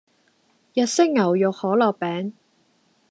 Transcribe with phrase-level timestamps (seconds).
[0.03, 0.05] 日式
[1.09, 2.33] 牛肉可樂餅